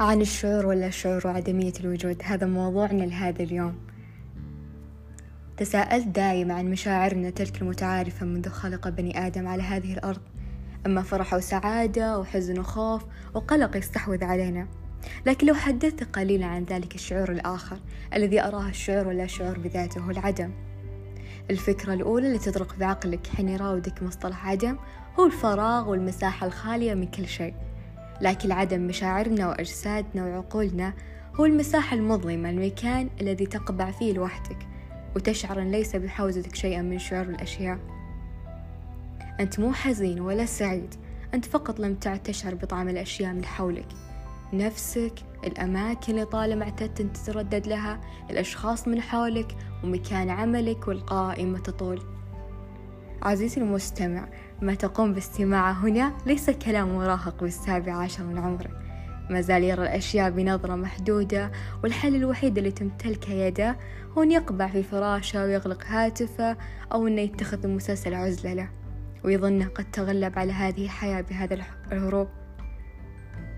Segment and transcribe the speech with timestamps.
[0.00, 3.74] عن الشعور ولا الشعور وعدمية الوجود؟ هذا موضوعنا لهذا اليوم.
[5.56, 10.20] تساءلت دايم عن مشاعرنا تلك المتعارفة منذ خلق بني آدم على هذه الأرض.
[10.86, 13.04] أما فرح وسعادة وحزن وخوف
[13.34, 14.68] وقلق يستحوذ علينا.
[15.26, 17.78] لكن لو حدثت قليلا عن ذلك الشعور الآخر
[18.14, 20.50] الذي أراه الشعور ولا شعور بذاته العدم.
[21.50, 24.76] الفكرة الأولى اللي تطرق بعقلك حين يراودك مصطلح عدم
[25.20, 27.54] هو الفراغ والمساحة الخالية من كل شيء.
[28.20, 30.94] لكن عدم مشاعرنا وأجسادنا وعقولنا
[31.34, 34.66] هو المساحة المظلمة المكان الذي تقبع فيه لوحدك
[35.16, 37.78] وتشعر أن ليس بحوزتك شيئا من شعور الأشياء.
[39.40, 40.94] أنت مو حزين ولا سعيد
[41.34, 43.88] أنت فقط لم تعد تشعر بطعم الأشياء من حولك.
[44.52, 45.12] نفسك
[45.46, 52.02] الأماكن اللي طالما اعتدت أن تتردد لها الأشخاص من حولك ومكان عملك والقائمة تطول.
[53.22, 54.28] عزيزي المستمع
[54.62, 58.70] ما تقوم باستماعه هنا ليس كلام مراهق بالسابع عشر من عمره.
[59.30, 61.52] ما زال يرى الأشياء بنظرة محدودة
[61.82, 63.76] والحل الوحيد اللي تمتلكه يده
[64.18, 66.56] هو أن يقبع في فراشه ويغلق هاتفه
[66.92, 68.68] أو أنه يتخذ مسلسل عزلة له
[69.24, 72.28] ويظنه قد تغلب على هذه الحياة بهذا الهروب.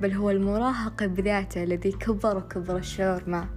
[0.00, 3.48] بل هو المراهق بذاته الذي كبر وكبر الشعور معه.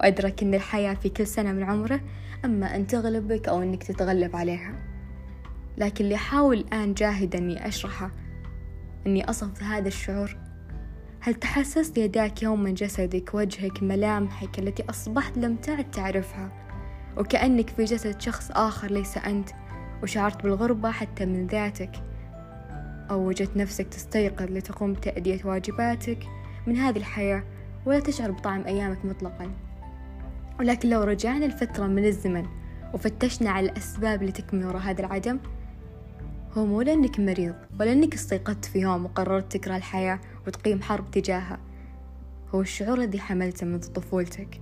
[0.00, 2.00] وأدرك أن الحياة في كل سنة من عمره
[2.44, 4.74] أما أن تغلبك أو أنك تتغلب عليها.
[5.78, 8.10] لكن اللي أحاول الآن جاهدا أني أشرحه
[9.06, 10.36] أني أصف هذا الشعور.
[11.20, 16.52] هل تحسست يداك يوم من جسدك وجهك ملامحك التي أصبحت لم تعد تعرفها؟
[17.16, 19.48] وكأنك في جسد شخص آخر ليس أنت
[20.02, 22.09] وشعرت بالغربة حتى من ذاتك.
[23.10, 26.18] أو وجدت نفسك تستيقظ لتقوم بتأدية واجباتك
[26.66, 27.44] من هذه الحياة
[27.86, 29.50] ولا تشعر بطعم أيامك مطلقا.
[30.60, 32.46] ولكن لو رجعنا لفترة من الزمن
[32.94, 35.38] وفتشنا على الأسباب اللي تكمن وراء هذا العدم
[36.52, 41.58] هو مو لأنك مريض ولا أنك استيقظت في يوم وقررت تكره الحياة وتقيم حرب تجاهها.
[42.54, 44.60] هو الشعور الذي حملته منذ طفولتك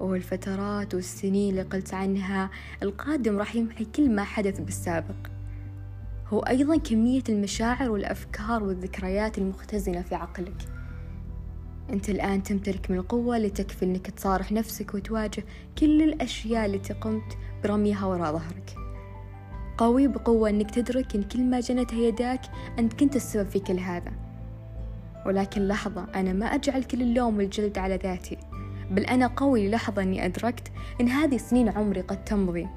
[0.00, 2.50] وهو الفترات والسنين اللي قلت عنها
[2.82, 5.41] القادم راح يمحي كل ما حدث بالسابق.
[6.32, 10.56] هو أيضا كمية المشاعر والأفكار والذكريات المختزنة في عقلك.
[11.90, 15.44] أنت الآن تمتلك من القوة لتكفي أنك تصارح نفسك وتواجه
[15.78, 18.74] كل الأشياء التي قمت برميها وراء ظهرك.
[19.78, 22.40] قوي بقوة أنك تدرك أن كل ما جنتها يداك
[22.78, 24.12] أنت كنت السبب في كل هذا.
[25.26, 28.36] ولكن لحظة أنا ما أجعل كل اللوم والجلد على ذاتي
[28.90, 32.68] بل أنا قوي للحظة أني أدركت أن هذه سنين عمري قد تمضي.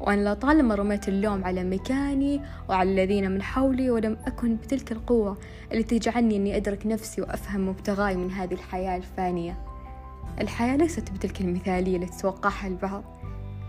[0.00, 5.36] وأنا لطالما رميت اللوم على مكاني وعلى الذين من حولي ولم أكن بتلك القوة
[5.72, 9.58] التي تجعلني أني أدرك نفسي وأفهم مبتغاي من هذه الحياة الفانية.
[10.40, 13.04] الحياة ليست بتلك المثالية التي تتوقعها البعض.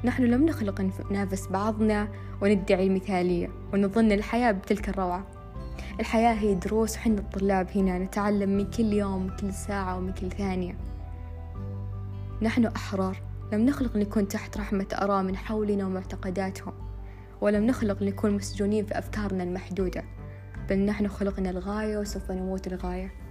[0.03, 0.81] نحن لم نخلق
[1.11, 2.07] ننافس بعضنا
[2.41, 5.27] وندعي المثالية ونظن الحياة بتلك الروعة.
[5.99, 10.75] الحياة هي دروس وحنا الطلاب هنا نتعلم من كل يوم وكل ساعة ومن كل ثانية.
[12.41, 13.17] نحن أحرار.
[13.53, 16.73] لم نخلق نكون تحت رحمة أراء من حولنا ومعتقداتهم
[17.41, 20.03] ولم نخلق نكون مسجونين في أفكارنا المحدودة
[20.69, 23.24] بل نحن خلقنا الغاية وسوف نموت الغاية.